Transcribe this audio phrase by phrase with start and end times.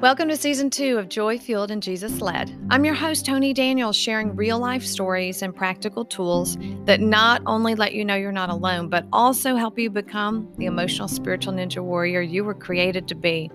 [0.00, 2.56] Welcome to season two of Joy Fueled and Jesus Led.
[2.70, 7.74] I'm your host, Tony Daniels, sharing real life stories and practical tools that not only
[7.74, 11.82] let you know you're not alone, but also help you become the emotional, spiritual ninja
[11.82, 13.50] warrior you were created to be.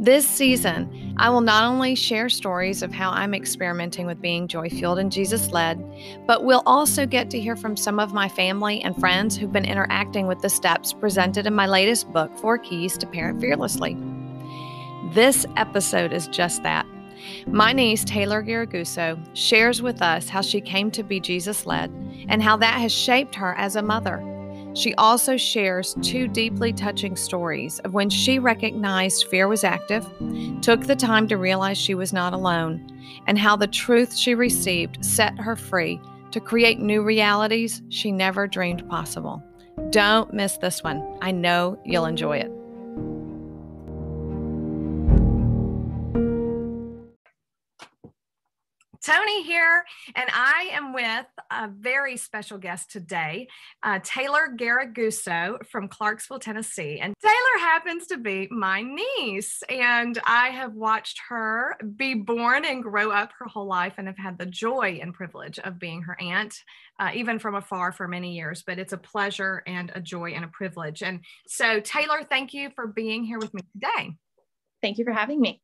[0.00, 4.68] This season, I will not only share stories of how I'm experimenting with being joy
[4.68, 5.80] fueled and Jesus led,
[6.26, 9.64] but we'll also get to hear from some of my family and friends who've been
[9.64, 13.96] interacting with the steps presented in my latest book, Four Keys to Parent Fearlessly.
[15.12, 16.86] This episode is just that.
[17.46, 21.90] My niece, Taylor Garaguso, shares with us how she came to be Jesus led
[22.28, 24.26] and how that has shaped her as a mother.
[24.74, 30.06] She also shares two deeply touching stories of when she recognized fear was active,
[30.62, 32.86] took the time to realize she was not alone,
[33.26, 36.00] and how the truth she received set her free
[36.30, 39.42] to create new realities she never dreamed possible.
[39.90, 41.18] Don't miss this one.
[41.20, 42.50] I know you'll enjoy it.
[49.02, 53.48] Tony here, and I am with a very special guest today,
[53.82, 57.00] uh, Taylor Garaguso from Clarksville, Tennessee.
[57.00, 62.80] And Taylor happens to be my niece, and I have watched her be born and
[62.80, 66.16] grow up her whole life and have had the joy and privilege of being her
[66.20, 66.62] aunt,
[67.00, 68.62] uh, even from afar for many years.
[68.64, 71.02] But it's a pleasure and a joy and a privilege.
[71.02, 74.14] And so, Taylor, thank you for being here with me today.
[74.80, 75.60] Thank you for having me.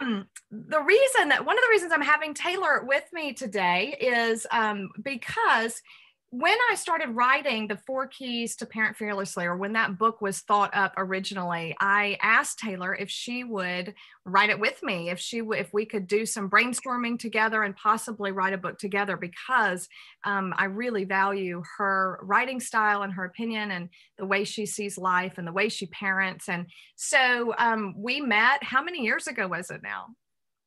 [0.00, 4.46] Um, the reason that one of the reasons I'm having Taylor with me today is
[4.50, 5.80] um, because
[6.32, 10.40] when I started writing the four keys to parent fearlessly, or when that book was
[10.40, 13.92] thought up originally, I asked Taylor if she would
[14.24, 17.76] write it with me, if she w- if we could do some brainstorming together and
[17.76, 19.90] possibly write a book together, because
[20.24, 24.96] um, I really value her writing style and her opinion and the way she sees
[24.96, 26.48] life and the way she parents.
[26.48, 26.64] And
[26.96, 28.64] so um, we met.
[28.64, 30.06] How many years ago was it now?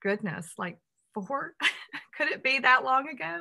[0.03, 0.77] Goodness, like
[1.15, 1.55] four?
[2.17, 3.39] Could it be that long ago?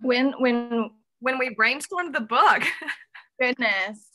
[0.00, 0.90] When when
[1.20, 2.62] when we brainstormed the book.
[3.40, 4.06] Goodness.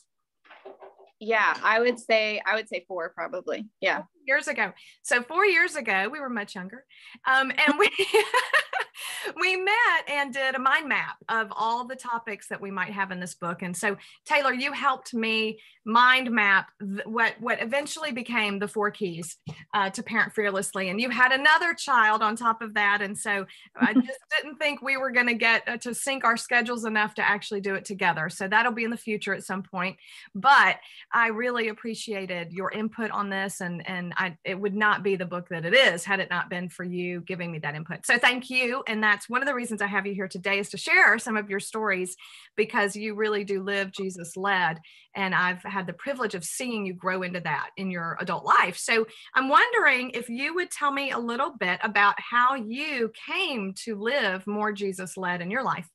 [1.20, 3.66] Yeah, I would say I would say four probably.
[3.80, 4.02] Yeah.
[4.26, 4.72] Years ago.
[5.02, 6.84] So four years ago, we were much younger.
[7.26, 7.90] Um, and we
[9.40, 13.10] we met and did a mind map of all the topics that we might have
[13.10, 13.62] in this book.
[13.62, 18.90] And so, Taylor, you helped me mind map th- what what eventually became the four
[18.90, 19.36] keys
[19.74, 20.88] uh, to parent fearlessly.
[20.88, 23.46] And you had another child on top of that, and so
[23.76, 27.14] I just didn't think we were going to get uh, to sync our schedules enough
[27.14, 28.28] to actually do it together.
[28.28, 29.96] So that'll be in the future at some point.
[30.34, 30.76] But
[31.12, 35.26] I really appreciated your input on this, and and I, it would not be the
[35.26, 38.06] book that it is had it not been for you giving me that input.
[38.06, 40.70] So thank you, and that's one of the reasons I have you here today is
[40.70, 42.16] to share some of your stories
[42.56, 44.80] because you really do live Jesus led.
[45.16, 48.76] And I've had the privilege of seeing you grow into that in your adult life.
[48.76, 53.74] So I'm wondering if you would tell me a little bit about how you came
[53.84, 55.88] to live more Jesus led in your life.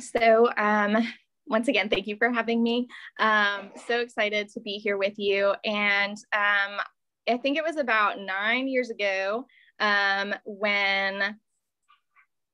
[0.00, 1.06] So, um,
[1.50, 2.88] once again, thank you for having me.
[3.18, 5.52] Um, so excited to be here with you.
[5.64, 6.80] And um,
[7.28, 9.46] I think it was about nine years ago
[9.80, 11.36] um, when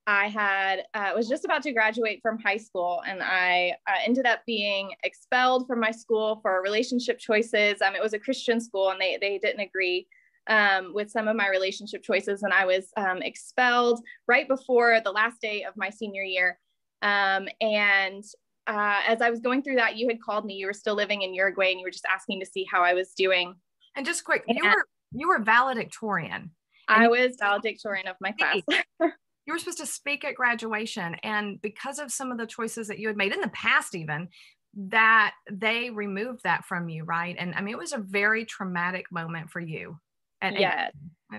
[0.08, 4.24] I had uh, was just about to graduate from high school, and I uh, ended
[4.24, 7.82] up being expelled from my school for relationship choices.
[7.82, 10.06] Um, it was a Christian school, and they they didn't agree
[10.46, 15.10] um, with some of my relationship choices, and I was um, expelled right before the
[15.10, 16.60] last day of my senior year.
[17.02, 18.24] Um, and
[18.66, 20.54] uh, as I was going through that, you had called me.
[20.54, 22.94] You were still living in Uruguay, and you were just asking to see how I
[22.94, 23.54] was doing.
[23.94, 26.50] And just quick, and you were you were valedictorian.
[26.88, 28.60] I was valedictorian of my class.
[29.46, 32.98] you were supposed to speak at graduation and because of some of the choices that
[32.98, 34.28] you had made in the past even
[34.74, 39.10] that they removed that from you right and i mean it was a very traumatic
[39.10, 39.98] moment for you
[40.42, 40.90] and yeah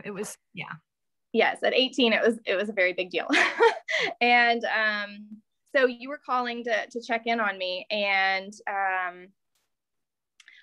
[0.04, 0.72] it was yeah
[1.34, 3.28] yes at 18 it was it was a very big deal
[4.22, 5.28] and um
[5.78, 9.28] so you were calling to to check in on me and um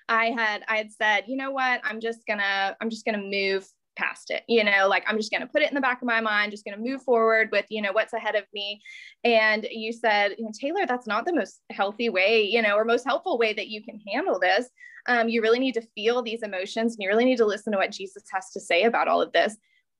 [0.07, 3.67] I had I had said, you know what, I'm just gonna I'm just gonna move
[3.97, 6.19] past it you know like i'm just to put it in the back of my
[6.19, 8.81] mind just to move forward with you know what's ahead of me.
[9.23, 12.83] And you said you know, taylor that's not the most healthy way you know or
[12.83, 14.69] most helpful way that you can handle this.
[15.07, 17.77] Um, you really need to feel these emotions and you really need to listen to
[17.77, 19.55] what jesus has to say about all of this.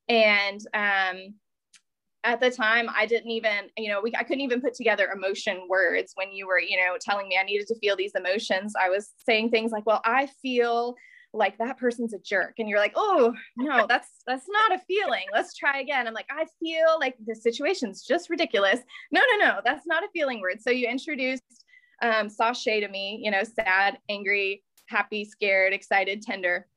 [0.09, 1.35] And um,
[2.25, 5.67] at the time i didn't even you know we, i couldn't even put together emotion
[5.69, 8.73] words when you were you know telling me i needed to feel these emotions.
[8.79, 10.95] I was saying things like well i feel
[11.33, 12.55] like that person's a jerk.
[12.59, 15.25] And you're like oh no that's that's not a feeling.
[15.33, 16.07] Let's try again.
[16.07, 18.79] I'm like i feel like the situation's just ridiculous.
[19.11, 20.61] No no no that's not a feeling word.
[20.61, 21.43] So you introduced
[22.01, 26.67] um, SASHET to me you know sad angry happy scared excited tender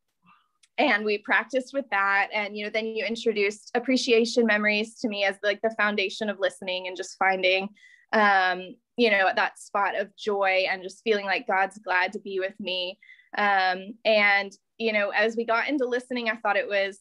[0.78, 2.28] and we practiced with that.
[2.32, 6.38] And you know then you introduced appreciation memories to me as like the foundation of
[6.38, 7.68] listening and just finding
[8.14, 12.40] um you know that spot of joy and just feeling like god's glad to be
[12.40, 12.98] with me.
[13.36, 17.00] Um and you know as we got into listening i thought it was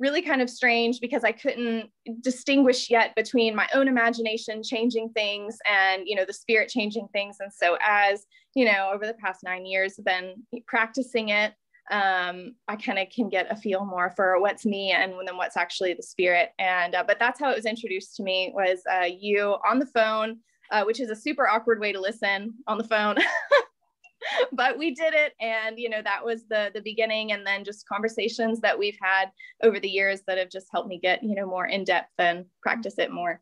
[0.00, 1.90] really kind of strange because I couldn't
[2.20, 7.38] distinguish yet between my own imagination changing things and you know the spirit changing things.
[7.40, 10.34] And so as you know over the past 9 years been
[10.66, 11.52] practicing it
[11.90, 15.56] um, I kind of can get a feel more for what's me and then what's
[15.56, 16.50] actually the spirit.
[16.58, 19.86] And uh, but that's how it was introduced to me was uh, you on the
[19.86, 20.38] phone,
[20.70, 23.16] uh, which is a super awkward way to listen on the phone.
[24.52, 27.88] but we did it and you know that was the the beginning and then just
[27.88, 29.30] conversations that we've had
[29.62, 32.44] over the years that have just helped me get you know more in depth and
[32.60, 33.40] practice it more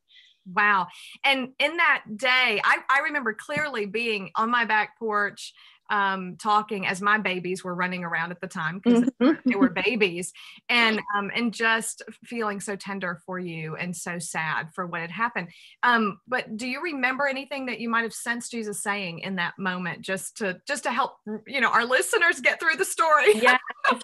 [0.52, 0.86] wow
[1.24, 5.54] and in that day i, I remember clearly being on my back porch
[5.90, 9.48] um, talking as my babies were running around at the time because mm-hmm.
[9.48, 10.32] they were babies
[10.68, 15.10] and um, and just feeling so tender for you and so sad for what had
[15.10, 15.48] happened.
[15.82, 19.54] Um, but do you remember anything that you might have sensed jesus saying in that
[19.58, 21.16] moment just to just to help
[21.46, 23.34] you know our listeners get through the story?
[23.36, 23.60] Yes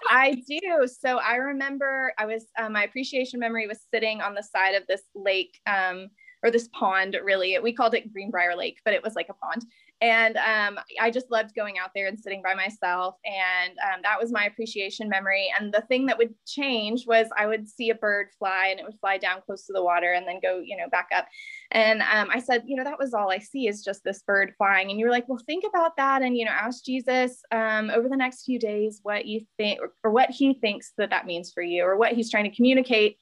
[0.08, 0.86] i do.
[0.86, 4.86] So i remember i was uh, my appreciation memory was sitting on the side of
[4.86, 6.08] this lake um,
[6.42, 7.56] or this pond really.
[7.60, 9.64] We called it greenbrier lake but it was like a pond
[10.02, 13.14] and um, i just loved going out there and sitting by myself.
[13.24, 15.46] And um, that was my appreciation memory.
[15.58, 18.84] And the thing that would change was i would see a bird fly and it
[18.84, 21.26] would fly down close to the water and then go you know back up.
[21.70, 24.52] And um, i said you know that was all i see is just this bird
[24.58, 24.90] flying.
[24.90, 28.08] And you were like well think about that and you know ask jesus um, over
[28.08, 31.52] the next few days what you think or, or what he thinks that that means
[31.52, 33.18] for you or what he's trying to communicate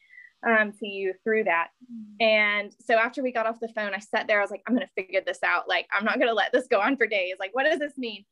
[0.47, 1.69] um, to you through that.
[1.85, 2.23] Mm-hmm.
[2.23, 4.75] And so after we got off the phone, I sat there, I was like, I'm
[4.75, 5.69] going to figure this out.
[5.69, 7.37] Like, I'm not going to let this go on for days.
[7.39, 8.25] Like, what does this mean?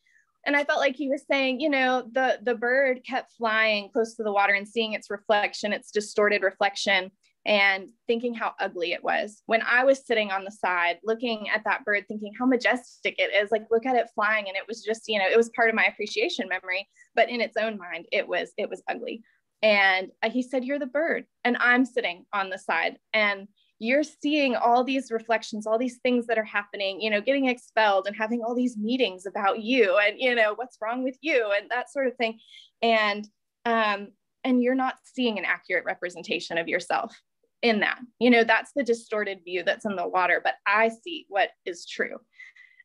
[0.47, 4.15] And I felt like he was saying, you know, the, the bird kept flying close
[4.15, 7.11] to the water and seeing its reflection, its distorted reflection
[7.45, 9.43] and thinking how ugly it was.
[9.47, 13.31] When I was sitting on the side looking at that bird, thinking how majestic it
[13.35, 14.49] is, like look at it flying.
[14.49, 17.41] And it was just, you know, it was part of my appreciation memory, but in
[17.41, 19.23] its own mind, it was, it was ugly.
[19.63, 21.27] And he said, You're the bird.
[21.45, 22.99] And I'm sitting on the side.
[23.13, 23.49] And
[23.81, 28.07] you're seeing all these reflections, all these things that are happening, you know, getting expelled
[28.07, 31.71] and having all these meetings about you and, you know, what's wrong with you and
[31.71, 32.39] that sort of thing.
[32.83, 33.29] And,
[33.65, 34.09] um,
[34.43, 37.17] and you're not seeing an accurate representation of yourself
[37.63, 37.99] in that.
[38.19, 41.87] You know, that's the distorted view that's in the water, but I see what is
[41.87, 42.17] true.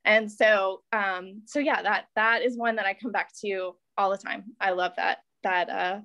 [0.06, 4.12] And so, um, so yeah, that, that is one that I come back to all
[4.12, 4.44] the time.
[4.60, 6.00] I love that, that, uh,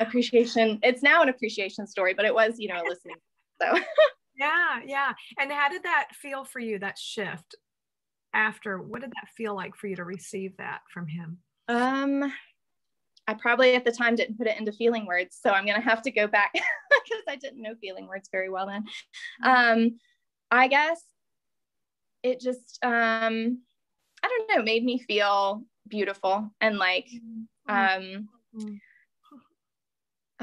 [0.00, 0.78] appreciation.
[0.82, 3.16] It's now an appreciation story, but it was, you know, listening.
[3.60, 3.78] So
[4.36, 5.12] yeah, yeah.
[5.38, 7.54] And how did that feel for you, that shift
[8.32, 8.80] after?
[8.80, 11.38] What did that feel like for you to receive that from him?
[11.68, 12.32] Um,
[13.26, 15.38] I probably at the time didn't put it into feeling words.
[15.40, 18.66] So I'm gonna have to go back because I didn't know feeling words very well
[18.66, 18.84] then.
[19.44, 19.82] Mm-hmm.
[19.82, 19.98] Um,
[20.50, 21.02] I guess
[22.22, 23.58] it just um
[24.22, 27.74] I don't know, made me feel beautiful and like mm-hmm.
[27.74, 28.74] um mm-hmm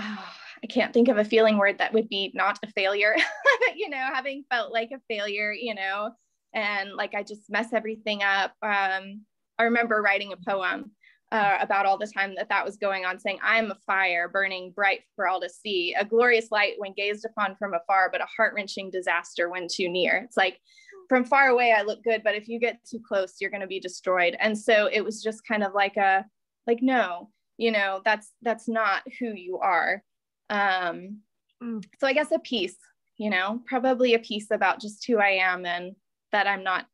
[0.01, 0.25] oh,
[0.63, 3.15] I can't think of a feeling word that would be not a failure.
[3.75, 6.11] you know, having felt like a failure, you know,
[6.53, 8.51] and like I just mess everything up.
[8.61, 9.21] Um,
[9.57, 10.91] I remember writing a poem
[11.31, 14.27] uh, about all the time that that was going on, saying, I am a fire
[14.27, 18.21] burning bright for all to see, a glorious light when gazed upon from afar, but
[18.21, 20.17] a heart wrenching disaster when too near.
[20.25, 20.59] It's like
[21.07, 23.67] from far away, I look good, but if you get too close, you're going to
[23.67, 24.35] be destroyed.
[24.39, 26.25] And so it was just kind of like a,
[26.67, 27.29] like, no,
[27.61, 30.03] you know that's that's not who you are.
[30.49, 31.21] Um
[31.63, 31.83] mm.
[31.99, 32.75] so i guess a peace
[33.17, 35.95] you know probably a peace about just who i am and
[36.31, 36.87] that i'm not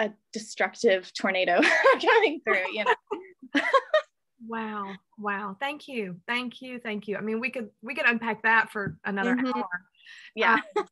[0.00, 1.60] a destructive tornado
[2.02, 3.62] coming through you know.
[4.46, 5.56] Wow wow.
[5.58, 6.20] Thank you.
[6.26, 6.78] Thank you.
[6.78, 7.16] Thank you.
[7.16, 9.58] I mean we could we could unpack that for another mm-hmm.
[9.58, 9.68] hour.
[10.34, 10.58] Yeah.
[10.76, 10.84] Um,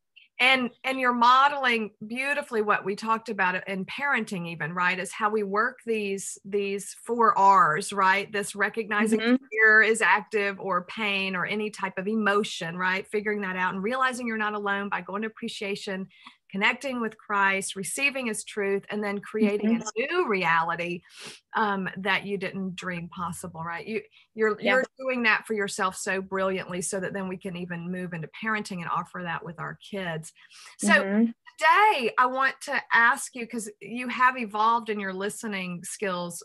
[0.43, 5.31] and and you're modeling beautifully what we talked about in parenting even right is how
[5.31, 8.31] we work these these four r's right?
[8.33, 9.45] This recognizing mm-hmm.
[9.51, 13.07] fear is active or pain or any type of emotion right?
[13.07, 16.09] Figuring that out and realizing you're not alone by going to appreciation
[16.53, 20.03] connecting with Christ, receiving His truth, and then creating mm-hmm.
[20.03, 21.03] a new reality
[21.57, 23.63] um, that you didn't dream possible.
[23.65, 23.87] Right?
[23.87, 24.03] You
[24.35, 24.73] you're yeah.
[24.73, 28.29] you're doing that for yourself so brilliantly, so that then we can even move into
[28.45, 30.33] parenting and offer that with our kids.
[30.79, 30.93] So.
[30.93, 31.31] Mm-hmm.
[31.59, 36.43] Today, I want to ask you because you have evolved in your listening skills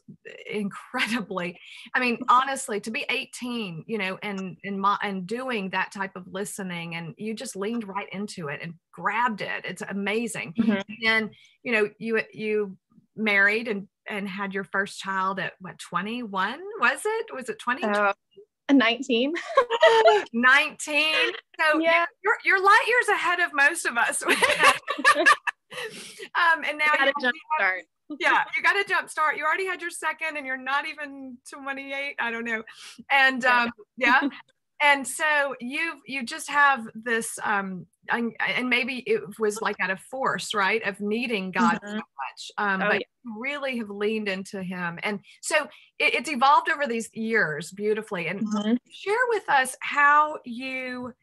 [0.49, 1.59] incredibly.
[1.93, 6.27] I mean, honestly, to be 18, you know, and and and doing that type of
[6.27, 9.65] listening, and you just leaned right into it and grabbed it.
[9.65, 10.53] It's amazing.
[10.59, 10.81] Mm-hmm.
[11.05, 11.29] And
[11.63, 12.77] you know, you you
[13.15, 17.83] married and and had your first child at what 21 was it was it 20
[17.83, 18.13] uh,
[18.71, 19.33] 19.
[20.33, 21.13] 19.
[21.59, 22.05] So yeah.
[22.23, 24.23] you're, you're light years ahead of most of us.
[24.23, 24.35] um,
[26.67, 27.83] and now you got jump start.
[28.19, 29.37] yeah, you got to jump start.
[29.37, 32.15] You already had your second and you're not even 28.
[32.19, 32.63] I don't know.
[33.11, 34.21] And um, yeah.
[34.81, 39.89] And so you you just have this um and, and, maybe it was like out
[39.89, 41.87] of force right of needing god mm-hmm.
[41.87, 43.07] so much um oh, but yeah.
[43.25, 45.65] you really have leaned into him and so
[45.99, 48.75] it, it's evolved over these years beautifully and mm-hmm.
[48.89, 51.13] share with us how you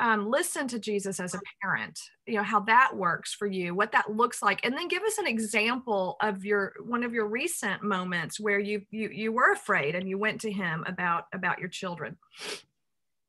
[0.00, 3.92] um, listen to jesus as a parent you know how that works for you what
[3.92, 7.80] that looks like and then give us an example of your one of your recent
[7.80, 11.68] moments where you you you were afraid and you went to him about about your
[11.68, 12.16] children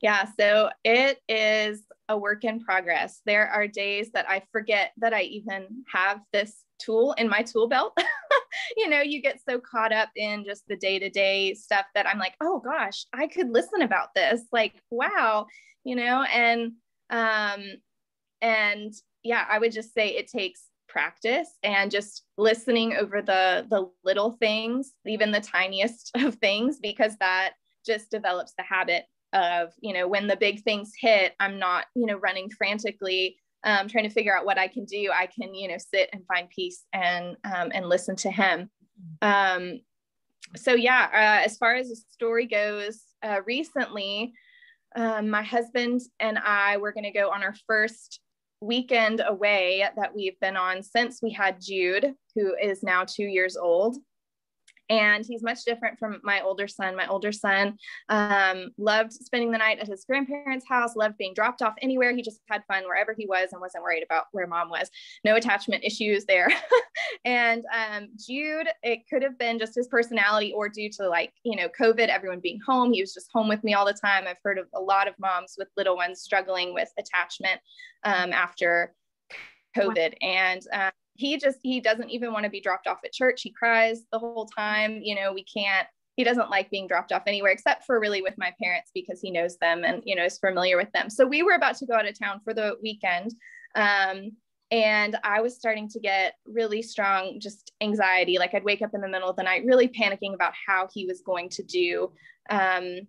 [0.05, 3.21] yeah, so it is a work in progress.
[3.25, 7.67] There are days that I forget that I even have this tool in my tool
[7.67, 7.97] belt.
[8.77, 12.05] you know, you get so caught up in just the day to day stuff that
[12.05, 14.43] I'm like, oh gosh, I could listen about this.
[14.51, 15.47] Like, wow,
[15.83, 16.73] you know, and,
[17.09, 17.63] um,
[18.43, 18.93] and
[19.23, 24.33] yeah, I would just say it takes practice and just listening over the the little
[24.33, 29.05] things even the tiniest of things because that just develops the habit
[29.35, 33.87] of you know when the big things hit i'm not you know running frantically um,
[33.87, 35.11] trying to figure out what i can do.
[35.13, 38.69] I can you know sit and find peace and um, and listen to him.
[39.21, 39.79] Um,
[40.55, 44.33] so yeah uh, as far as the story goes uh, recently
[44.95, 48.21] um, my husband and i were going to go on our first
[48.61, 53.57] weekend away that we've been on since we had jude who is now two years
[53.57, 53.97] old
[54.89, 56.95] and he's much different from my older son.
[56.95, 57.77] My older son
[58.09, 62.13] um, loved spending the night at his grandparents' house, loved being dropped off anywhere.
[62.15, 64.89] He just had fun wherever he was and wasn't worried about where mom was.
[65.23, 66.49] No attachment issues there.
[67.25, 71.55] and um, Jude, it could have been just his personality or due to like, you
[71.55, 72.93] know, COVID, everyone being home.
[72.93, 74.25] He was just home with me all the time.
[74.27, 77.59] I've heard of a lot of moms with little ones struggling with attachment
[78.03, 78.93] um, after
[79.75, 80.13] COVID.
[80.21, 83.41] And um, he just he doesn't even want to be dropped off at church.
[83.41, 87.23] He cries the whole time you know we can't he doesn't like being dropped off
[87.27, 90.37] anywhere except for really with my parents because he knows them and you know is
[90.37, 91.09] familiar with them.
[91.09, 93.33] So we were about to go out of town for the weekend
[93.75, 94.31] um,
[94.71, 98.37] and i was starting to get really strong just anxiety.
[98.37, 101.05] Like i'd wake up in the middle of the night really panicking about how he
[101.05, 102.11] was going to do
[102.49, 102.99] um,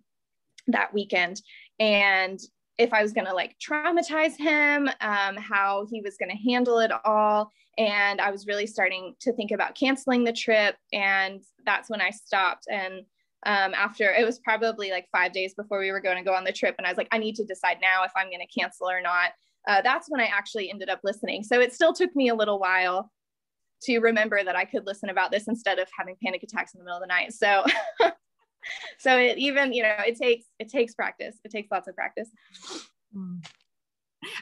[0.67, 1.41] that weekend.
[1.79, 2.39] And
[2.77, 6.79] if I was going to like traumatize him, um, how he was going to handle
[6.79, 7.51] it all.
[7.77, 10.75] And I was really starting to think about canceling the trip.
[10.93, 12.65] And that's when I stopped.
[12.71, 13.01] And
[13.45, 16.43] um, after it was probably like five days before we were going to go on
[16.43, 16.75] the trip.
[16.77, 19.01] And I was like, I need to decide now if I'm going to cancel or
[19.01, 19.31] not.
[19.67, 21.43] Uh, that's when I actually ended up listening.
[21.43, 23.11] So it still took me a little while
[23.83, 26.83] to remember that I could listen about this instead of having panic attacks in the
[26.83, 27.33] middle of the night.
[27.33, 27.63] So
[28.97, 32.29] so it even you know it takes it takes practice it takes lots of practice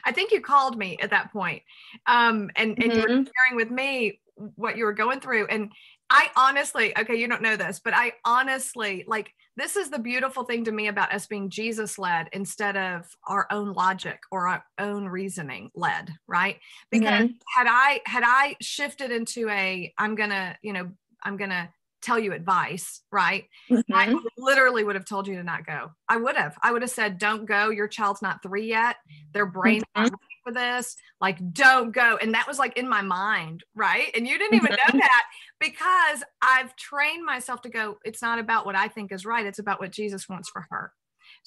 [0.04, 1.62] i think you called me at that point
[2.06, 2.90] um and and mm-hmm.
[2.92, 3.24] you were mm-hmm.
[3.24, 4.20] sharing with me
[4.56, 5.70] what you were going through and
[6.10, 10.44] i honestly okay you don't know this but i honestly like this is the beautiful
[10.44, 14.62] thing to me about us being jesus led instead of our own logic or our
[14.78, 16.58] own reasoning led right
[16.90, 17.32] because mm-hmm.
[17.56, 20.90] had i had i shifted into a i'm gonna you know
[21.22, 21.68] i'm gonna
[22.02, 23.44] tell you advice, right?
[23.70, 23.92] Mm-hmm.
[23.92, 25.90] I literally would have told you to not go.
[26.08, 26.56] I would have.
[26.62, 27.70] I would have said, don't go.
[27.70, 28.96] Your child's not three yet.
[29.32, 30.14] Their brain mm-hmm.
[30.44, 30.96] for this.
[31.20, 32.18] Like, don't go.
[32.20, 34.10] And that was like in my mind, right?
[34.14, 34.98] And you didn't even know mm-hmm.
[34.98, 35.24] that
[35.58, 39.46] because I've trained myself to go, it's not about what I think is right.
[39.46, 40.92] It's about what Jesus wants for her.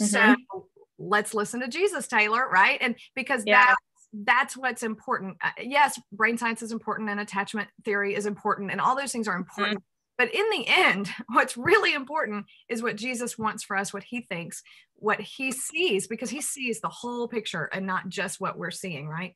[0.01, 0.07] Mm-hmm.
[0.07, 2.77] So let's listen to Jesus, Taylor, right?
[2.81, 3.65] And because yeah.
[3.65, 3.75] that
[4.11, 5.37] that's what's important.
[5.43, 9.27] Uh, yes, brain science is important and attachment theory is important and all those things
[9.27, 9.83] are important.
[10.19, 14.21] But in the end, what's really important is what Jesus wants for us, what he
[14.21, 14.61] thinks,
[14.95, 19.07] what he sees, because he sees the whole picture and not just what we're seeing,
[19.07, 19.35] right?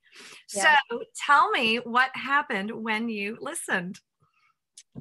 [0.53, 0.75] Yeah.
[0.89, 3.99] So tell me what happened when you listened.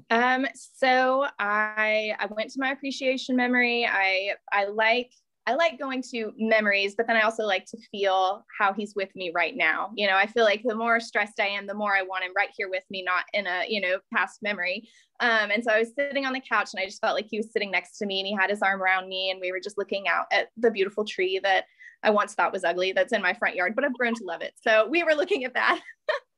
[0.09, 3.85] Um, so I I went to my appreciation memory.
[3.85, 5.13] I I like
[5.47, 9.15] I like going to memories, but then I also like to feel how he's with
[9.17, 9.91] me right now.
[9.97, 12.31] You know, I feel like the more stressed I am, the more I want him
[12.37, 14.89] right here with me, not in a, you know, past memory.
[15.19, 17.39] Um, and so I was sitting on the couch and I just felt like he
[17.39, 19.61] was sitting next to me and he had his arm around me and we were
[19.61, 21.65] just looking out at the beautiful tree that
[22.05, 24.43] I once thought was ugly that's in my front yard, but I've grown to love
[24.43, 24.55] it.
[24.63, 25.81] So we were looking at that.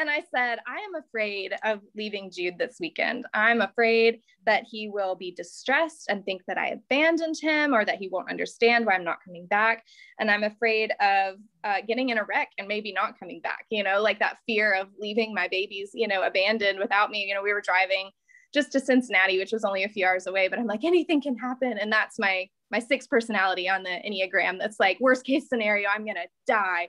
[0.00, 3.26] And I said, I am afraid of leaving Jude this weekend.
[3.34, 7.98] I'm afraid that he will be distressed and think that I abandoned him or that
[7.98, 9.84] he won't understand why I'm not coming back.
[10.18, 13.82] And I'm afraid of uh, getting in a wreck and maybe not coming back, you
[13.82, 17.26] know, like that fear of leaving my babies, you know, abandoned without me.
[17.26, 18.08] You know, we were driving
[18.54, 21.36] just to Cincinnati, which was only a few hours away, but I'm like, anything can
[21.36, 21.76] happen.
[21.76, 26.06] And that's my my sixth personality on the Enneagram that's like worst case scenario, I'm
[26.06, 26.88] gonna die.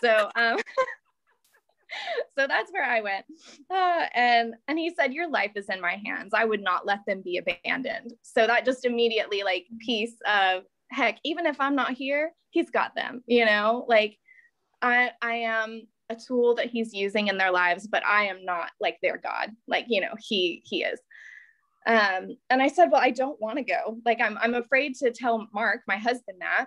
[0.00, 0.58] So um
[2.38, 3.24] so that's where I went.
[3.70, 6.32] Uh, and and he said, Your life is in my hands.
[6.34, 8.14] I would not let them be abandoned.
[8.22, 12.94] So that just immediately like piece of heck, even if I'm not here, he's got
[12.94, 14.16] them, you know, like
[14.82, 18.70] I I am a tool that he's using in their lives, but I am not
[18.80, 19.50] like their God.
[19.66, 21.00] Like, you know, he he is.
[21.86, 23.98] Um, and I said, Well, I don't want to go.
[24.04, 26.66] Like I'm I'm afraid to tell Mark, my husband, that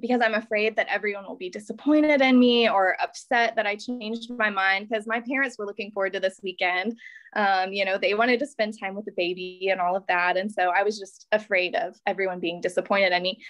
[0.00, 4.30] because I'm afraid that everyone will be disappointed in me or upset that I changed
[4.30, 6.96] my mind because my parents were looking forward to this weekend.
[7.34, 10.36] Um, you know, they wanted to spend time with the baby and all of that.
[10.36, 13.42] And so I was just afraid of everyone being disappointed in me.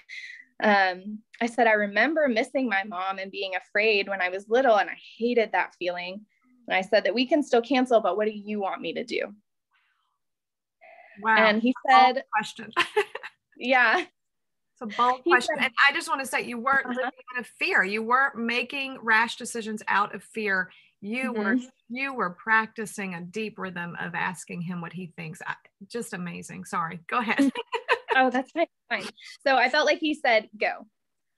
[0.62, 4.76] Um, I said, I remember missing my mom and being afraid when I was little,
[4.76, 6.20] and I hated that feeling.
[6.68, 9.04] And I said that we can still cancel, but what do you want me to
[9.04, 9.34] do?
[11.22, 11.36] Wow.
[11.36, 12.72] And he said, question.
[13.56, 14.04] yeah.
[14.80, 15.56] It's a bold question.
[15.58, 16.94] and I just want to say you weren't uh-huh.
[16.94, 17.84] living out of fear.
[17.84, 20.70] You weren't making rash decisions out of fear.
[21.00, 21.42] You mm-hmm.
[21.42, 21.56] were
[21.88, 25.40] you were practicing a deep rhythm of asking him what he thinks.
[25.88, 26.64] Just amazing.
[26.64, 27.00] Sorry.
[27.08, 27.50] Go ahead.
[28.16, 28.66] oh, that's fine.
[28.88, 29.08] fine.
[29.46, 30.86] So I felt like he said, go.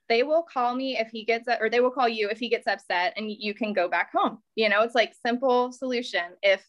[0.08, 2.66] They will call me if he gets or they will call you if he gets
[2.66, 4.38] upset and you can go back home.
[4.56, 6.24] You know, it's like simple solution.
[6.42, 6.62] If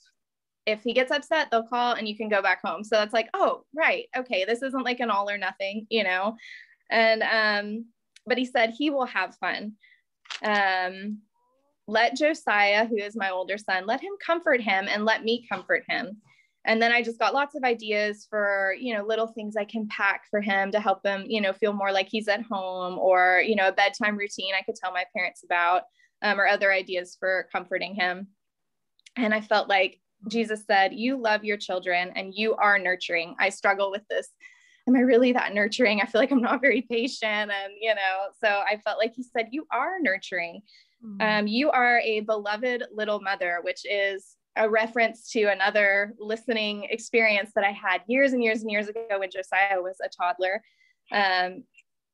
[0.66, 2.84] if he gets upset, they'll call and you can go back home.
[2.84, 4.06] So that's like, oh, right.
[4.16, 4.46] Okay.
[4.46, 6.36] This isn't like an all or nothing, you know?
[6.90, 7.86] And, um,
[8.26, 9.74] but he said he will have fun.
[10.44, 11.20] Um,
[11.88, 15.84] let Josiah, who is my older son, let him comfort him and let me comfort
[15.88, 16.22] him.
[16.66, 19.86] And then I just got lots of ideas for, you know, little things I can
[19.90, 23.44] pack for him to help him, you know, feel more like he's at home or,
[23.46, 25.84] you know, a bedtime routine I could tell my parents about
[26.22, 28.28] um, or other ideas for comforting him.
[29.18, 33.36] And I felt like Jesus said, You love your children and you are nurturing.
[33.40, 34.30] I struggle with this.
[34.88, 36.02] Am I really that nurturing?
[36.02, 37.52] I feel like I'm not very patient.
[37.52, 40.62] And, you know, so I felt like he said, You are nurturing.
[41.06, 41.22] Mm-hmm.
[41.22, 47.52] Um, you are a beloved little mother, which is a reference to another listening experience
[47.56, 50.62] that I had years and years and years ago when Josiah was a toddler.
[51.12, 51.64] Um,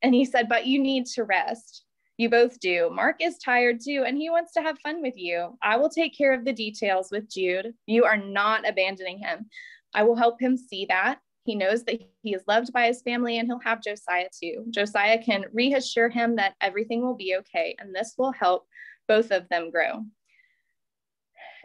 [0.01, 1.83] and he said, But you need to rest.
[2.19, 2.89] You both do.
[2.91, 5.57] Mark is tired too, and he wants to have fun with you.
[5.61, 7.73] I will take care of the details with Jude.
[7.87, 9.45] You are not abandoning him.
[9.93, 11.19] I will help him see that.
[11.45, 14.65] He knows that he is loved by his family and he'll have Josiah too.
[14.69, 18.67] Josiah can reassure him that everything will be okay, and this will help
[19.07, 20.03] both of them grow.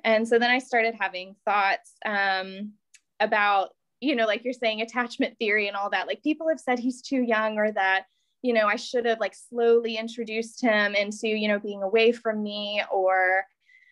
[0.05, 2.75] And so then I started having thoughts um,
[3.19, 6.07] about, you know, like you're saying, attachment theory and all that.
[6.07, 8.05] Like people have said he's too young or that
[8.45, 12.43] you know, I should have like slowly introduced him into, you know, being away from
[12.43, 13.47] me or,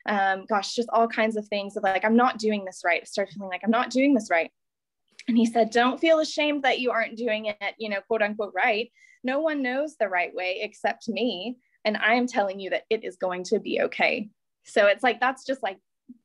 [0.06, 3.00] um, gosh, just all kinds of things of like, I'm not doing this right.
[3.00, 4.50] I started feeling like I'm not doing this right.
[5.26, 8.52] And he said, Don't feel ashamed that you aren't doing it, you know, quote unquote,
[8.54, 8.92] right.
[9.24, 11.56] No one knows the right way except me.
[11.86, 14.28] And I am telling you that it is going to be okay.
[14.64, 15.78] So it's like, that's just like,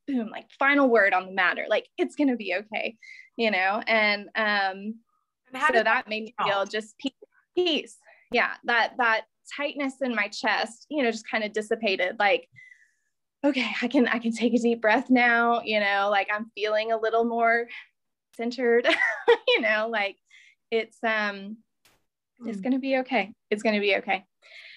[0.06, 1.66] boom, like final word on the matter.
[1.70, 2.98] Like, it's going to be okay,
[3.38, 3.82] you know?
[3.88, 4.96] And, um,
[5.54, 6.96] and so that made me feel just
[7.56, 7.98] peace
[8.32, 9.22] yeah that that
[9.56, 12.48] tightness in my chest you know just kind of dissipated like
[13.46, 16.92] okay i can i can take a deep breath now you know like i'm feeling
[16.92, 17.68] a little more
[18.36, 18.88] centered
[19.48, 20.18] you know like
[20.72, 21.58] it's um
[22.46, 22.64] it's hmm.
[22.64, 24.26] gonna be okay it's gonna be okay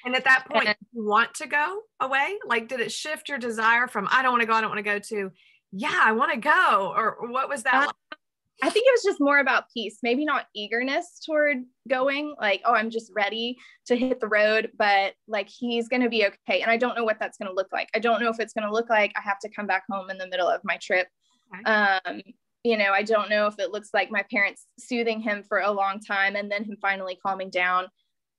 [0.05, 3.87] and at that point you want to go away like did it shift your desire
[3.89, 5.31] from i don't want to go i don't want to go to
[5.73, 8.20] yeah i want to go or what was that uh, like?
[8.63, 12.75] I think it was just more about peace, maybe not eagerness toward going, like, oh,
[12.75, 16.61] I'm just ready to hit the road, but like he's going to be okay.
[16.61, 17.89] And I don't know what that's going to look like.
[17.95, 20.11] I don't know if it's going to look like I have to come back home
[20.11, 21.09] in the middle of my trip.
[21.55, 21.71] Okay.
[21.71, 22.21] Um,
[22.63, 25.71] you know, I don't know if it looks like my parents soothing him for a
[25.71, 27.87] long time and then him finally calming down.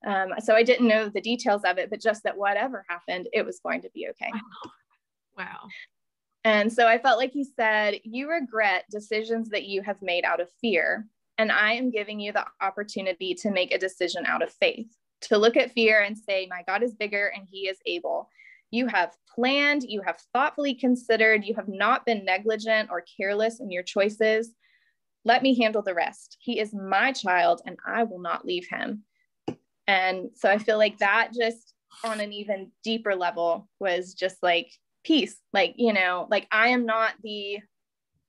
[0.06, 3.46] Um, so I didn't know the details of it, but just that whatever happened, it
[3.46, 4.32] was going to be okay.
[4.34, 4.72] Wow.
[5.38, 5.60] wow.
[6.44, 10.40] And so I felt like he said, You regret decisions that you have made out
[10.40, 11.08] of fear.
[11.38, 14.88] And I am giving you the opportunity to make a decision out of faith,
[15.22, 18.30] to look at fear and say, My God is bigger and he is able.
[18.72, 23.70] You have planned, you have thoughtfully considered, you have not been negligent or careless in
[23.70, 24.54] your choices.
[25.26, 26.38] Let me handle the rest.
[26.40, 29.04] He is my child and I will not leave him.
[29.88, 31.74] And so I feel like that just
[32.04, 34.72] on an even deeper level was just like
[35.04, 37.58] peace like you know like i am not the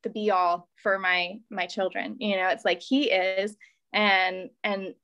[0.02, 3.56] the be all for my my children you know it's like he is
[3.92, 4.94] and and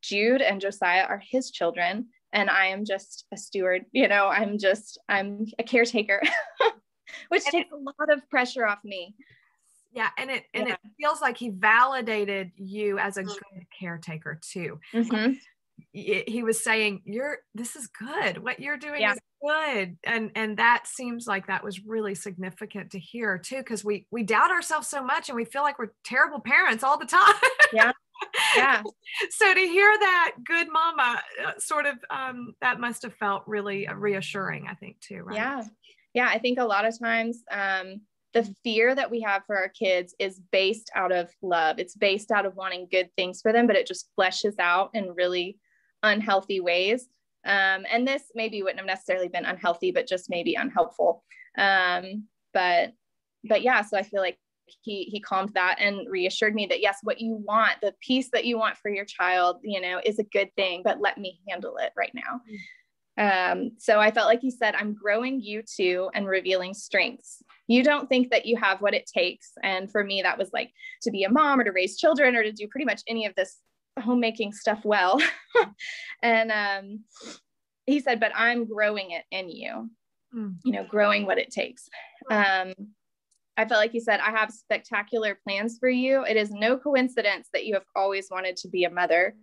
[0.00, 4.58] jude and josiah are his children and i am just a steward you know i'm
[4.58, 6.22] just i'm a caretaker
[7.28, 9.14] which takes a lot of pressure off me
[9.96, 10.74] Yeah, and it and yeah.
[10.74, 14.78] it feels like he validated you as a good caretaker too.
[14.92, 15.32] Mm-hmm.
[15.92, 18.42] He was saying, "You're this is good.
[18.42, 19.12] What you're doing yeah.
[19.12, 23.84] is good," and and that seems like that was really significant to hear too, because
[23.84, 27.06] we we doubt ourselves so much and we feel like we're terrible parents all the
[27.06, 27.34] time.
[27.72, 27.92] Yeah,
[28.56, 28.82] yeah.
[29.30, 33.88] so to hear that good mama, uh, sort of, um, that must have felt really
[33.94, 34.66] reassuring.
[34.68, 35.22] I think too.
[35.22, 35.36] Right?
[35.36, 35.62] Yeah,
[36.14, 36.28] yeah.
[36.28, 37.42] I think a lot of times.
[37.50, 38.00] Um,
[38.36, 41.78] the fear that we have for our kids is based out of love.
[41.78, 45.16] It's based out of wanting good things for them, but it just fleshes out and
[45.16, 45.56] really
[46.06, 47.08] unhealthy ways.
[47.44, 51.22] Um, and this maybe wouldn't have necessarily been unhealthy, but just maybe unhelpful.
[51.56, 52.92] Um, but
[53.44, 56.98] but yeah, so I feel like he he calmed that and reassured me that yes,
[57.02, 60.24] what you want, the peace that you want for your child, you know, is a
[60.24, 62.40] good thing, but let me handle it right now.
[63.18, 67.42] Um, so I felt like he said, I'm growing you too and revealing strengths.
[67.66, 69.52] You don't think that you have what it takes.
[69.62, 70.70] And for me, that was like
[71.02, 73.34] to be a mom or to raise children or to do pretty much any of
[73.34, 73.56] this
[73.98, 75.20] homemaking stuff well.
[76.22, 77.04] and um,
[77.86, 79.90] he said, but I'm growing it in you,
[80.34, 80.54] mm.
[80.64, 81.88] you know, growing what it takes.
[82.30, 82.74] Um,
[83.56, 86.24] I felt like he said, I have spectacular plans for you.
[86.24, 89.34] It is no coincidence that you have always wanted to be a mother.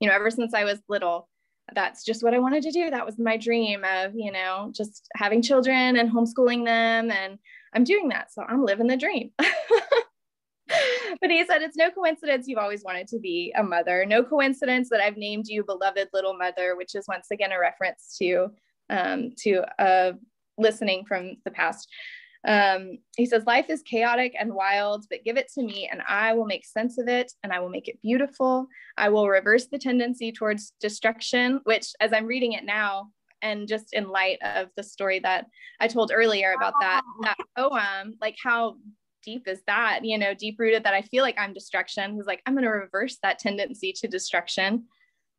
[0.00, 1.28] You know, ever since I was little,
[1.74, 2.90] that's just what I wanted to do.
[2.90, 7.10] That was my dream of, you know, just having children and homeschooling them.
[7.10, 7.38] And
[7.74, 8.32] I'm doing that.
[8.32, 9.30] So I'm living the dream.
[11.20, 14.04] but he said, it's no coincidence you've always wanted to be a mother.
[14.06, 18.16] No coincidence that I've named you beloved little mother, which is once again a reference
[18.20, 18.48] to
[18.88, 20.12] um, to uh,
[20.58, 21.88] listening from the past.
[22.46, 26.32] Um, he says, Life is chaotic and wild, but give it to me and I
[26.32, 28.66] will make sense of it and I will make it beautiful.
[28.96, 33.10] I will reverse the tendency towards destruction, which, as I'm reading it now,
[33.42, 35.46] and just in light of the story that
[35.80, 38.76] I told earlier about that, that poem, like how
[39.22, 42.14] deep is that, you know, deep rooted that I feel like I'm destruction.
[42.14, 44.84] He's like, I'm going to reverse that tendency to destruction.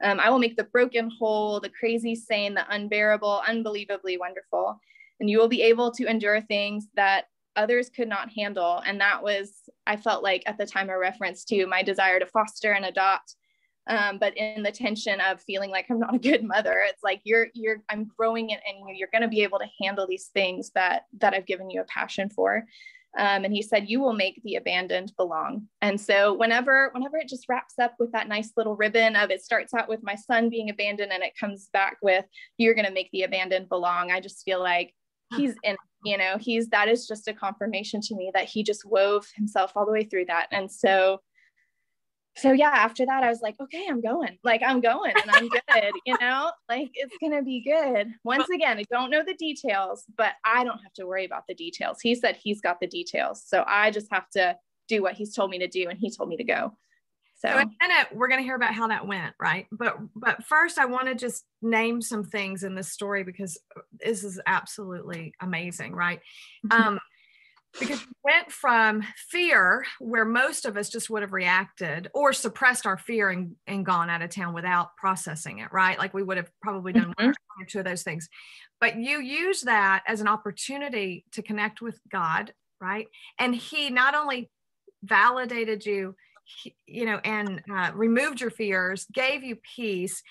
[0.03, 4.79] Um, I will make the broken whole, the crazy sane, the unbearable, unbelievably wonderful
[5.21, 8.81] and you will be able to endure things that others could not handle.
[8.85, 9.53] And that was,
[9.85, 13.35] I felt like at the time, a reference to my desire to foster and adopt.
[13.87, 17.21] Um, but in the tension of feeling like I'm not a good mother, it's like
[17.23, 18.95] you're you're I'm growing it you.
[18.95, 21.85] You're going to be able to handle these things that that I've given you a
[21.85, 22.65] passion for.
[23.17, 27.27] Um, and he said, "You will make the abandoned belong." And so, whenever whenever it
[27.27, 30.49] just wraps up with that nice little ribbon of it starts out with my son
[30.49, 32.25] being abandoned, and it comes back with
[32.57, 34.93] "You're going to make the abandoned belong," I just feel like
[35.35, 38.85] he's in you know he's that is just a confirmation to me that he just
[38.85, 41.19] wove himself all the way through that and so
[42.41, 45.47] so yeah after that i was like okay i'm going like i'm going and i'm
[45.47, 50.05] good you know like it's gonna be good once again i don't know the details
[50.17, 53.43] but i don't have to worry about the details he said he's got the details
[53.45, 54.55] so i just have to
[54.87, 56.75] do what he's told me to do and he told me to go
[57.41, 59.65] so, so in a minute, we're going to hear about how that went, right?
[59.71, 63.59] But but first, I want to just name some things in this story because
[63.93, 66.19] this is absolutely amazing, right?
[66.67, 66.87] Mm-hmm.
[66.87, 66.99] Um,
[67.79, 72.85] because we went from fear, where most of us just would have reacted or suppressed
[72.85, 75.97] our fear and, and gone out of town without processing it, right?
[75.97, 77.25] Like we would have probably done mm-hmm.
[77.25, 78.27] one or two of those things.
[78.79, 83.07] But you use that as an opportunity to connect with God, right?
[83.39, 84.49] And He not only
[85.03, 86.15] validated you
[86.85, 90.21] you know, and uh, removed your fears, gave you peace,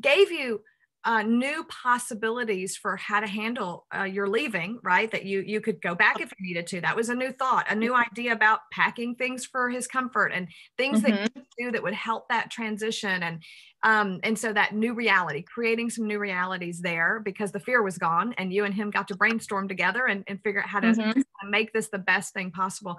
[0.00, 0.62] gave you
[1.04, 5.80] uh, new possibilities for how to handle uh, your leaving right that you you could
[5.80, 8.60] go back if you needed to that was a new thought a new idea about
[8.70, 11.12] packing things for his comfort and things mm-hmm.
[11.12, 13.42] that you could do that would help that transition and
[13.82, 17.96] um, and so that new reality creating some new realities there because the fear was
[17.96, 20.88] gone and you and him got to brainstorm together and, and figure out how to
[20.88, 21.50] mm-hmm.
[21.50, 22.98] make this the best thing possible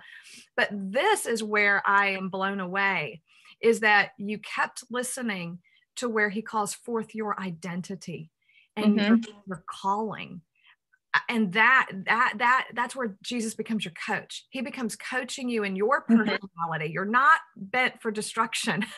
[0.58, 3.22] but this is where i am blown away
[3.62, 5.60] is that you kept listening
[5.98, 8.30] to where he calls forth your identity
[8.76, 9.08] and mm-hmm.
[9.08, 10.42] your, your calling
[11.28, 15.76] and that that that that's where jesus becomes your coach he becomes coaching you in
[15.76, 16.18] your mm-hmm.
[16.18, 16.94] personality mm-hmm.
[16.94, 18.86] you're not bent for destruction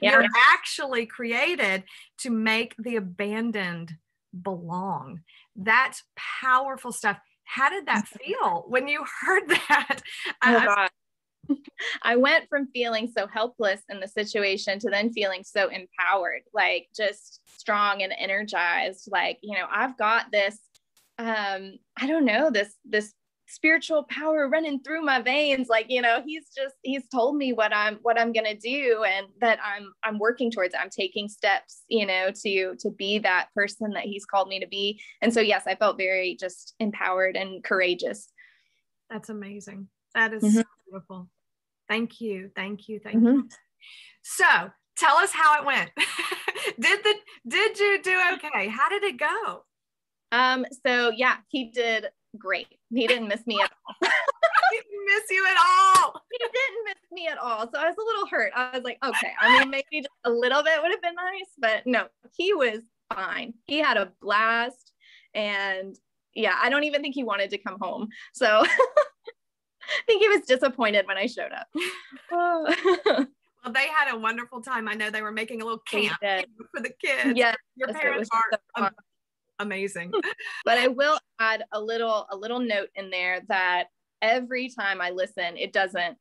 [0.00, 0.12] yeah.
[0.12, 1.84] you're actually created
[2.18, 3.92] to make the abandoned
[4.42, 5.20] belong
[5.56, 10.00] that's powerful stuff how did that feel when you heard that
[10.44, 10.86] oh,
[12.02, 16.88] I went from feeling so helpless in the situation to then feeling so empowered, like
[16.94, 19.08] just strong and energized.
[19.10, 20.58] Like, you know, I've got this,
[21.18, 23.12] um, I don't know, this, this
[23.50, 27.74] spiritual power running through my veins like you know he's just he's told me what
[27.74, 31.82] i'm what i'm going to do and that i'm i'm working towards i'm taking steps
[31.88, 35.40] you know to to be that person that he's called me to be and so
[35.40, 38.28] yes i felt very just empowered and courageous
[39.10, 40.58] that's amazing that is mm-hmm.
[40.58, 41.28] so beautiful
[41.90, 42.52] Thank you.
[42.54, 43.00] Thank you.
[43.02, 43.26] Thank mm-hmm.
[43.26, 43.48] you.
[44.22, 44.44] So
[44.96, 45.90] tell us how it went.
[46.80, 47.14] did the
[47.48, 48.68] did you do okay?
[48.68, 49.64] How did it go?
[50.30, 52.06] Um, so yeah, he did
[52.38, 52.68] great.
[52.94, 53.94] He didn't miss me at all.
[54.70, 56.22] he didn't miss you at all.
[56.30, 57.68] He didn't miss me at all.
[57.72, 58.52] So I was a little hurt.
[58.54, 61.50] I was like, okay, I mean, maybe just a little bit would have been nice,
[61.58, 63.54] but no, he was fine.
[63.66, 64.92] He had a blast.
[65.34, 65.96] And
[66.34, 68.10] yeah, I don't even think he wanted to come home.
[68.32, 68.68] So I
[70.06, 71.68] think he was disappointed when I showed up.
[72.30, 74.88] well, they had a wonderful time.
[74.88, 77.38] I know they were making a little camp for the kids.
[77.38, 78.88] Yeah, your parents are so
[79.58, 80.12] amazing.
[80.64, 83.84] but I will add a little a little note in there that
[84.22, 86.16] every time I listen, it doesn't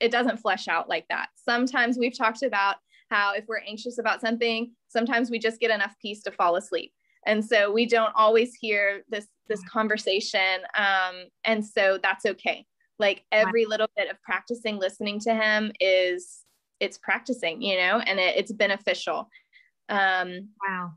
[0.00, 1.28] it doesn't flesh out like that.
[1.36, 2.76] Sometimes we've talked about
[3.10, 6.92] how if we're anxious about something, sometimes we just get enough peace to fall asleep.
[7.26, 10.60] And so we don't always hear this this conversation.
[10.76, 12.66] Um, and so that's okay.
[12.98, 16.40] Like every little bit of practicing listening to him is
[16.80, 19.28] it's practicing, you know, and it, it's beneficial.
[19.88, 20.92] Um, wow.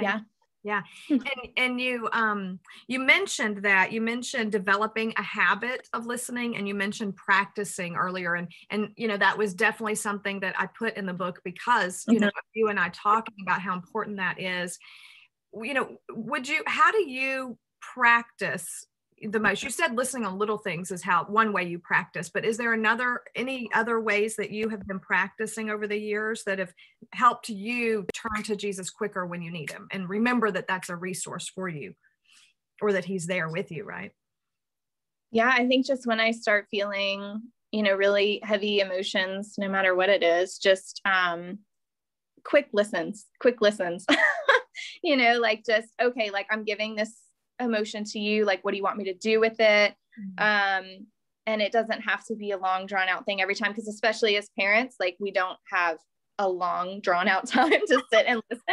[0.00, 0.20] Yeah
[0.64, 1.22] yeah and
[1.56, 6.74] and you um you mentioned that you mentioned developing a habit of listening and you
[6.74, 11.06] mentioned practicing earlier and and you know that was definitely something that i put in
[11.06, 12.24] the book because you mm-hmm.
[12.24, 14.78] know you and i talking about how important that is
[15.62, 18.86] you know would you how do you practice
[19.22, 22.44] the most you said listening on little things is how one way you practice but
[22.44, 26.58] is there another any other ways that you have been practicing over the years that
[26.58, 26.72] have
[27.12, 30.96] helped you turn to jesus quicker when you need him and remember that that's a
[30.96, 31.94] resource for you
[32.82, 34.12] or that he's there with you right?
[35.30, 39.94] Yeah i think just when i start feeling you know really heavy emotions no matter
[39.94, 41.58] what it is just um
[42.44, 44.06] quick listens quick listens.
[45.02, 47.14] You know like just okay like i'm giving this
[47.60, 49.94] emotion to you like what do you want me to do with it?
[50.38, 50.78] Mm-hmm.
[50.86, 51.06] um
[51.46, 54.36] and it doesn't have to be a long drawn out thing every time because especially
[54.36, 55.98] as parents like we don't have
[56.38, 58.64] a long drawn out time to sit and listen.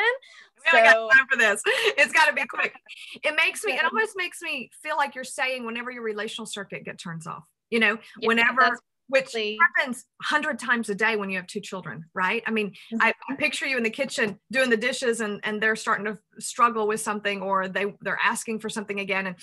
[0.66, 1.62] We so, got time for this.
[1.66, 2.76] It's got to be quick.
[3.24, 6.86] It makes me it almost makes me feel like you're saying whenever your relational circuit
[6.86, 8.78] get turns off you know yeah, whenever
[9.12, 12.42] which happens a hundred times a day when you have two children, right?
[12.48, 13.02] I mean, mm-hmm.
[13.02, 16.18] I, I, picture you in the kitchen doing the dishes and, and they're starting to
[16.40, 19.28] struggle with something or they, they're asking for something again.
[19.28, 19.36] And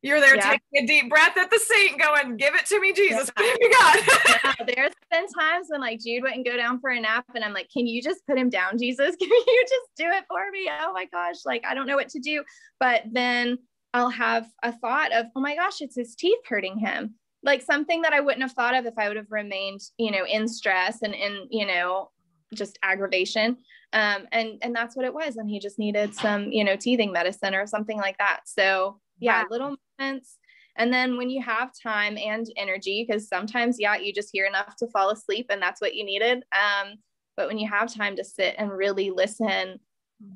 [0.00, 0.52] you're there yeah.
[0.52, 3.30] taking a deep breath at the sink going, give it to me, Jesus.
[3.38, 3.54] Yeah.
[3.60, 4.06] you got?
[4.44, 7.52] yeah, there's been times when like Jude wouldn't go down for a nap and I'm
[7.52, 9.14] like, can you just put him down, Jesus?
[9.20, 10.70] Can you just do it for me?
[10.80, 11.44] Oh my gosh.
[11.44, 12.44] Like, I don't know what to do.
[12.78, 13.58] But then
[13.92, 18.02] I'll have a thought of, oh my gosh, it's his teeth hurting him like something
[18.02, 21.02] that I wouldn't have thought of if I would have remained, you know, in stress
[21.02, 22.10] and in, you know,
[22.54, 23.56] just aggravation.
[23.92, 25.36] Um, and and that's what it was.
[25.36, 28.40] And he just needed some, you know, teething medicine or something like that.
[28.44, 29.48] So yeah, wow.
[29.50, 30.36] little moments.
[30.76, 34.76] And then when you have time and energy, because sometimes, yeah, you just hear enough
[34.76, 36.44] to fall asleep and that's what you needed.
[36.52, 36.94] Um,
[37.36, 39.80] but when you have time to sit and really listen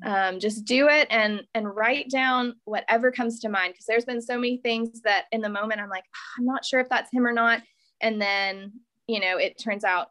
[0.03, 4.21] um, just do it and and write down whatever comes to mind because there's been
[4.21, 7.11] so many things that in the moment i'm like oh, i'm not sure if that's
[7.11, 7.61] him or not.
[8.01, 8.73] And then
[9.07, 10.07] you know it turns out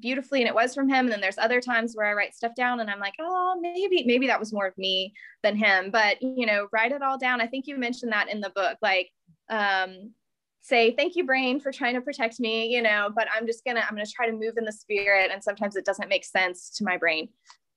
[0.00, 1.06] beautifully and it was from him.
[1.06, 4.04] And then there's other times where i write stuff down and i'm like oh maybe
[4.06, 5.90] maybe that was more of me than him.
[5.90, 7.40] But you know write it all down.
[7.40, 9.10] I think you mentioned that in the book like
[9.50, 10.12] um
[10.60, 13.80] say thank you brain for trying to protect me you know but i'm just gonna
[13.80, 16.84] i'm gonna try to move in the spirit and sometimes it doesn't make sense to
[16.84, 17.28] my brain.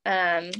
[0.05, 0.51] Um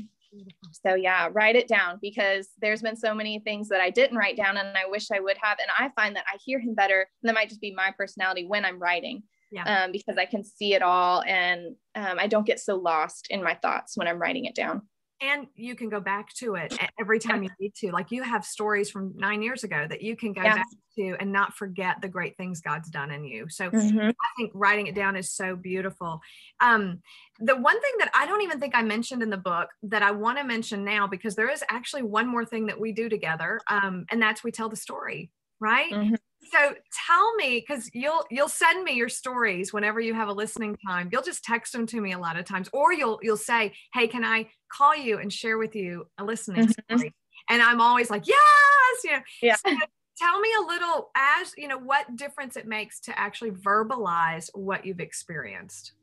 [0.72, 4.38] so yeah, write it down because there's been so many things that I didn't write
[4.38, 5.58] down and I wish I would have.
[5.60, 7.08] And I find that I hear him better.
[7.22, 9.24] And that might just be my personality when I'm writing.
[9.52, 9.84] Yeah.
[9.84, 13.44] Um, because I can see it all and um, I don't get so lost in
[13.44, 14.84] my thoughts when I'm writing it down
[15.21, 18.43] and you can go back to it every time you need to like you have
[18.43, 20.55] stories from nine years ago that you can go yeah.
[20.55, 20.65] back
[20.97, 23.99] to and not forget the great things god's done in you so mm-hmm.
[23.99, 26.19] i think writing it down is so beautiful
[26.60, 26.99] um,
[27.39, 30.12] the one thing that i don't even think i mentioned in the book that i
[30.12, 33.60] want to mention now because there is actually one more thing that we do together
[33.69, 35.29] um, and that's we tell the story
[35.60, 36.15] right mm-hmm.
[36.52, 36.76] So
[37.08, 41.10] tell me, because you'll you'll send me your stories whenever you have a listening time.
[41.12, 44.08] You'll just text them to me a lot of times, or you'll you'll say, "Hey,
[44.08, 46.98] can I call you and share with you a listening mm-hmm.
[46.98, 47.16] story?"
[47.50, 48.38] And I'm always like, "Yes!"
[49.04, 49.20] You know.
[49.42, 49.56] Yeah.
[49.56, 49.70] So
[50.18, 54.86] tell me a little, as you know, what difference it makes to actually verbalize what
[54.86, 55.94] you've experienced.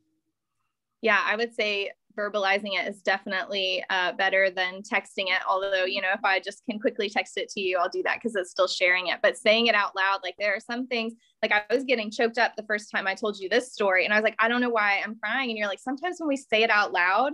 [1.01, 5.41] Yeah, I would say verbalizing it is definitely uh, better than texting it.
[5.47, 8.17] Although, you know, if I just can quickly text it to you, I'll do that
[8.17, 9.19] because it's still sharing it.
[9.23, 12.37] But saying it out loud, like there are some things, like I was getting choked
[12.37, 14.03] up the first time I told you this story.
[14.03, 15.49] And I was like, I don't know why I'm crying.
[15.49, 17.33] And you're like, sometimes when we say it out loud,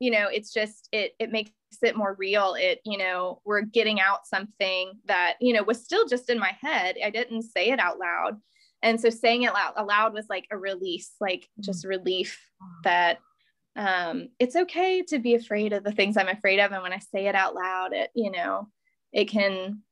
[0.00, 2.56] you know, it's just, it, it makes it more real.
[2.58, 6.52] It, you know, we're getting out something that, you know, was still just in my
[6.60, 6.96] head.
[7.04, 8.40] I didn't say it out loud.
[8.84, 11.64] and so saying it out loud aloud was like a release like mm.
[11.64, 12.38] just relief
[12.84, 13.18] that
[13.76, 16.98] um it's okay to be afraid of the things i'm afraid of and when i
[16.98, 18.68] say it out loud it you know
[19.12, 19.82] it can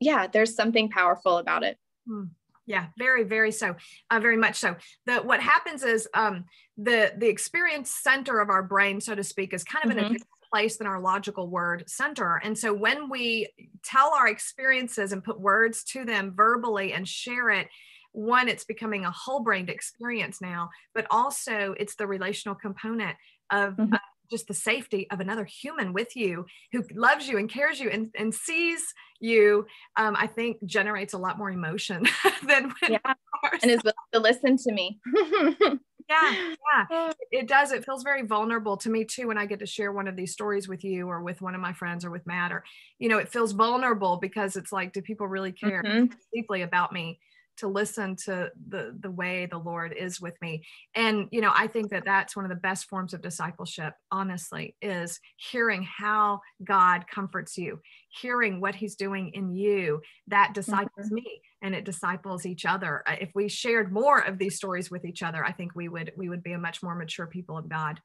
[0.00, 2.28] yeah there's something powerful about it mm.
[2.66, 3.74] yeah very very so
[4.10, 4.74] uh, very much so
[5.06, 6.44] the what happens is um
[6.76, 9.98] the the experience center of our brain so to speak is kind of mm-hmm.
[9.98, 12.40] in a different place than our logical word center.
[12.42, 13.48] And so when we
[13.84, 17.68] tell our experiences and put words to them verbally and share it,
[18.16, 23.14] one, it's becoming a whole brained experience now, but also it's the relational component
[23.50, 23.92] of mm-hmm.
[23.92, 23.98] uh,
[24.30, 28.08] just the safety of another human with you who loves you and cares you and,
[28.18, 28.82] and sees
[29.20, 32.06] you, um, I think generates a lot more emotion
[32.46, 33.14] than when yeah.
[33.62, 34.98] and is willing to listen to me.
[36.08, 36.54] yeah
[36.88, 39.90] yeah it does it feels very vulnerable to me too when i get to share
[39.90, 42.52] one of these stories with you or with one of my friends or with matt
[42.52, 42.62] or
[43.00, 46.14] you know it feels vulnerable because it's like do people really care mm-hmm.
[46.32, 47.18] deeply about me
[47.56, 50.64] to listen to the the way the lord is with me
[50.94, 54.74] and you know i think that that's one of the best forms of discipleship honestly
[54.82, 61.16] is hearing how god comforts you hearing what he's doing in you that disciples mm-hmm.
[61.16, 65.22] me and it disciples each other if we shared more of these stories with each
[65.22, 68.00] other i think we would we would be a much more mature people of god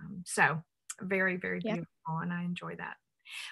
[0.00, 0.62] um, so
[1.00, 2.22] very very beautiful yeah.
[2.22, 2.94] and i enjoy that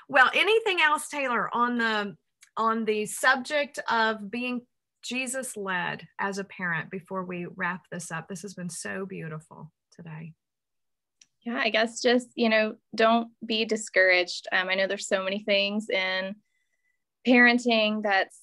[0.09, 2.17] well anything else taylor on the
[2.59, 4.61] on the subject of being
[5.09, 9.73] jesus led as a parent before we wrap this up this has been so beautiful
[9.91, 10.33] today
[11.45, 15.43] yeah i guess just you know don't be discouraged um, i know there's so many
[15.45, 16.35] things in
[17.27, 18.41] parenting that's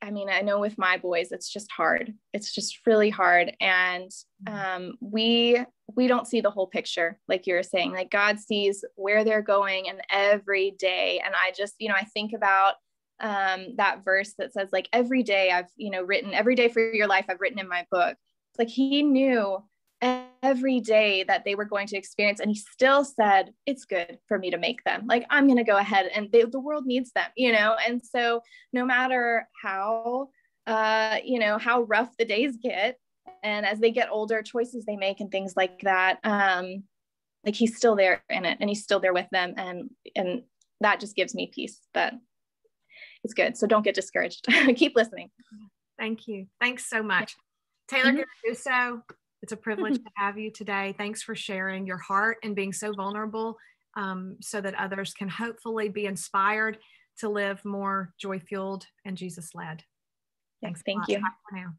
[0.00, 2.14] I mean, I know with my boys, it's just hard.
[2.32, 3.56] It's just really hard.
[3.60, 4.10] And
[4.46, 4.54] mm-hmm.
[4.54, 7.92] um, we we don't see the whole picture, like you were saying.
[7.92, 11.20] Like God sees where they're going and every day.
[11.24, 12.74] And I just, you know, I think about
[13.20, 16.80] um, that verse that says, like, every day I've, you know, written every day for
[16.80, 18.16] your life I've written in my book.
[18.50, 19.62] It's like He knew
[20.00, 24.38] every day that they were going to experience and he still said it's good for
[24.38, 27.10] me to make them like i'm going to go ahead and they, the world needs
[27.12, 28.40] them you know and so
[28.72, 30.28] no matter how
[30.68, 32.96] uh you know how rough the days get
[33.42, 36.84] and as they get older choices they make and things like that um
[37.44, 40.42] like he's still there in it and he's still there with them and and
[40.80, 42.14] that just gives me peace that
[43.24, 45.30] it's good so don't get discouraged keep listening
[45.98, 47.36] thank you thanks so much
[47.88, 48.54] taylor mm-hmm.
[48.54, 49.02] so
[49.42, 50.94] it's a privilege to have you today.
[50.98, 53.56] Thanks for sharing your heart and being so vulnerable
[53.96, 56.78] um, so that others can hopefully be inspired
[57.18, 59.84] to live more joy fueled and Jesus led.
[60.62, 60.82] Thanks.
[60.84, 61.20] Thank you.
[61.52, 61.74] now.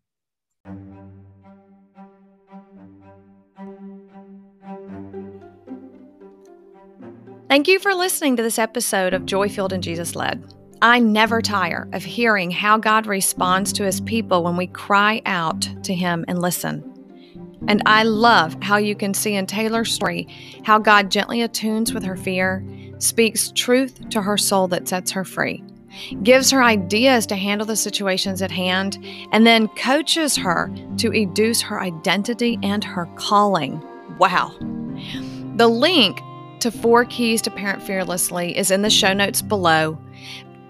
[7.49, 10.58] Thank you for listening to this episode of Joy Fueled and Jesus Led.
[10.81, 15.61] I never tire of hearing how God responds to his people when we cry out
[15.83, 16.85] to him and listen.
[17.67, 20.27] And I love how you can see in Taylor's story
[20.63, 22.63] how God gently attunes with her fear,
[22.99, 25.61] speaks truth to her soul that sets her free,
[26.23, 28.97] gives her ideas to handle the situations at hand,
[29.33, 33.83] and then coaches her to educe her identity and her calling.
[34.17, 34.55] Wow.
[35.55, 36.21] The link
[36.61, 39.97] to Four Keys to Parent Fearlessly is in the show notes below.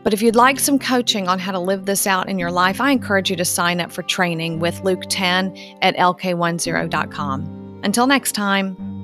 [0.03, 2.79] But if you'd like some coaching on how to live this out in your life,
[2.79, 7.81] I encourage you to sign up for training with Luke 10 at lk10.com.
[7.83, 8.98] Until next time.